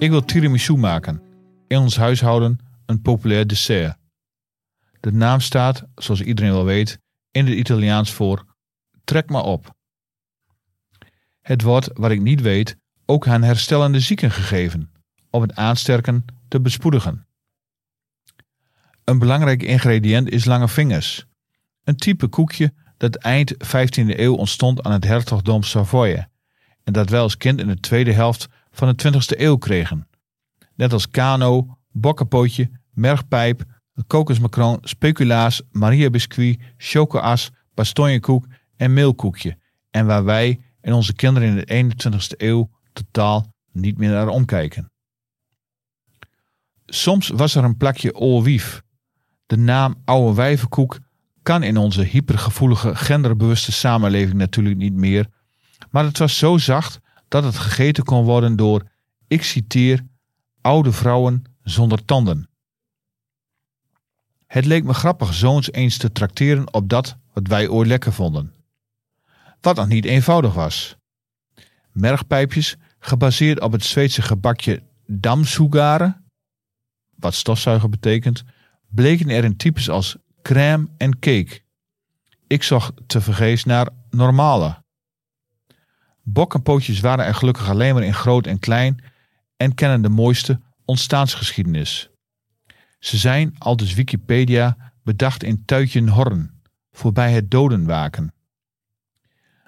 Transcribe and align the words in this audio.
Ik 0.00 0.10
wil 0.10 0.24
tiramisu 0.24 0.76
maken. 0.76 1.22
In 1.66 1.78
ons 1.78 1.96
huishouden 1.96 2.58
een 2.86 3.02
populair 3.02 3.46
dessert. 3.46 3.96
De 5.00 5.12
naam 5.12 5.40
staat, 5.40 5.84
zoals 5.94 6.20
iedereen 6.20 6.52
wel 6.52 6.64
weet, 6.64 6.98
in 7.30 7.46
het 7.46 7.54
Italiaans 7.54 8.12
voor 8.12 8.44
trek 9.04 9.30
maar 9.30 9.42
op. 9.42 9.74
Het 11.40 11.62
wordt, 11.62 11.90
wat 11.94 12.10
ik 12.10 12.20
niet 12.20 12.40
weet, 12.40 12.76
ook 13.06 13.28
aan 13.28 13.42
herstellende 13.42 14.00
zieken 14.00 14.30
gegeven, 14.30 14.92
om 15.30 15.42
het 15.42 15.54
aansterken 15.54 16.24
te 16.48 16.60
bespoedigen. 16.60 17.26
Een 19.04 19.18
belangrijk 19.18 19.62
ingrediënt 19.62 20.30
is 20.30 20.44
lange 20.44 20.68
vingers, 20.68 21.26
een 21.84 21.96
type 21.96 22.28
koekje 22.28 22.72
dat 22.96 23.16
eind 23.16 23.54
15e 23.54 24.18
eeuw 24.18 24.34
ontstond 24.34 24.82
aan 24.82 24.92
het 24.92 25.04
hertogdom 25.04 25.62
Savoye 25.62 26.28
en 26.84 26.92
dat 26.92 27.08
wij 27.10 27.20
als 27.20 27.36
kind 27.36 27.60
in 27.60 27.66
de 27.66 27.80
tweede 27.80 28.12
helft 28.12 28.48
van 28.80 28.94
de 28.96 29.12
20e 29.12 29.40
eeuw 29.40 29.56
kregen. 29.56 30.08
Net 30.74 30.92
als 30.92 31.10
kano, 31.10 31.78
bokkenpootje, 31.92 32.70
mergpijp, 32.92 33.64
kokosmacroon, 34.06 34.78
speculaas, 34.82 35.62
Maria 35.70 36.10
biscuit, 36.10 36.60
chocoas, 36.76 37.50
bastonjekoek 37.74 38.46
en 38.76 38.92
meelkoekje. 38.92 39.58
En 39.90 40.06
waar 40.06 40.24
wij 40.24 40.60
en 40.80 40.92
onze 40.92 41.12
kinderen 41.12 41.48
in 41.48 41.56
de 41.56 41.94
21ste 41.94 42.36
eeuw 42.36 42.70
totaal 42.92 43.54
niet 43.72 43.98
meer 43.98 44.10
naar 44.10 44.28
omkijken. 44.28 44.90
Soms 46.86 47.28
was 47.28 47.54
er 47.54 47.64
een 47.64 47.76
plakje 47.76 48.14
olwief. 48.14 48.82
De 49.46 49.56
naam 49.56 49.94
oude 50.04 50.34
wijvenkoek 50.34 50.98
kan 51.42 51.62
in 51.62 51.76
onze 51.76 52.02
hypergevoelige 52.02 52.96
genderbewuste 52.96 53.72
samenleving 53.72 54.38
natuurlijk 54.38 54.76
niet 54.76 54.94
meer, 54.94 55.26
maar 55.90 56.04
het 56.04 56.18
was 56.18 56.38
zo 56.38 56.58
zacht 56.58 57.00
dat 57.30 57.44
het 57.44 57.56
gegeten 57.58 58.04
kon 58.04 58.24
worden 58.24 58.56
door, 58.56 58.86
ik 59.26 59.42
citeer, 59.42 60.06
oude 60.60 60.92
vrouwen 60.92 61.42
zonder 61.62 62.04
tanden. 62.04 62.48
Het 64.46 64.64
leek 64.64 64.84
me 64.84 64.94
grappig 64.94 65.34
zoons 65.34 65.72
eens 65.72 65.96
te 65.96 66.12
trakteren 66.12 66.74
op 66.74 66.88
dat 66.88 67.16
wat 67.32 67.46
wij 67.46 67.68
ooit 67.68 67.88
lekker 67.88 68.12
vonden. 68.12 68.54
Wat 69.60 69.76
nog 69.76 69.88
niet 69.88 70.04
eenvoudig 70.04 70.54
was. 70.54 70.96
Mergpijpjes, 71.92 72.76
gebaseerd 72.98 73.60
op 73.60 73.72
het 73.72 73.84
Zweedse 73.84 74.22
gebakje 74.22 74.82
damsugare, 75.06 76.20
wat 77.16 77.34
stofzuiger 77.34 77.88
betekent, 77.88 78.42
bleken 78.88 79.28
er 79.28 79.44
in 79.44 79.56
types 79.56 79.90
als 79.90 80.16
crème 80.42 80.88
en 80.96 81.18
cake. 81.18 81.60
Ik 82.46 82.62
zocht 82.62 82.92
tevergeefs 83.06 83.64
naar 83.64 83.88
normale. 84.10 84.79
Bokkenpootjes 86.32 87.00
waren 87.00 87.24
er 87.24 87.34
gelukkig 87.34 87.68
alleen 87.68 87.94
maar 87.94 88.02
in 88.02 88.14
groot 88.14 88.46
en 88.46 88.58
klein 88.58 89.04
en 89.56 89.74
kennen 89.74 90.02
de 90.02 90.08
mooiste 90.08 90.60
ontstaansgeschiedenis. 90.84 92.10
Ze 92.98 93.16
zijn, 93.16 93.54
al 93.58 93.76
dus 93.76 93.94
Wikipedia, 93.94 94.92
bedacht 95.02 95.42
in 95.42 95.64
Tuitjenhorn, 95.64 96.60
voorbij 96.92 97.32
het 97.32 97.50
dodenwaken. 97.50 98.32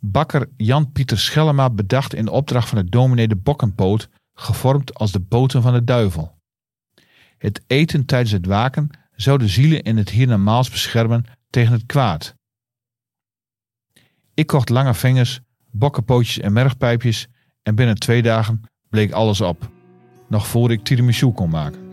Bakker 0.00 0.48
Jan-Pieter 0.56 1.18
Schellema 1.18 1.70
bedacht 1.70 2.14
in 2.14 2.28
opdracht 2.28 2.68
van 2.68 2.78
de 2.78 2.88
dominee 2.88 3.28
de 3.28 3.36
bokkenpoot, 3.36 4.08
gevormd 4.34 4.94
als 4.94 5.12
de 5.12 5.20
boten 5.20 5.62
van 5.62 5.72
de 5.72 5.84
duivel. 5.84 6.38
Het 7.38 7.62
eten 7.66 8.04
tijdens 8.04 8.30
het 8.30 8.46
waken 8.46 8.90
zou 9.14 9.38
de 9.38 9.48
zielen 9.48 9.82
in 9.82 9.96
het 9.96 10.08
hiernamaals 10.08 10.70
beschermen 10.70 11.24
tegen 11.50 11.72
het 11.72 11.86
kwaad. 11.86 12.34
Ik 14.34 14.46
kocht 14.46 14.68
lange 14.68 14.94
vingers, 14.94 15.40
bokkenpootjes 15.76 16.38
en 16.38 16.52
mergpijpjes 16.52 17.26
en 17.62 17.74
binnen 17.74 17.94
twee 17.94 18.22
dagen 18.22 18.60
bleek 18.88 19.12
alles 19.12 19.40
op, 19.40 19.68
nog 20.28 20.46
voor 20.46 20.70
ik 20.70 20.84
tiramisu 20.84 21.32
kon 21.32 21.50
maken. 21.50 21.83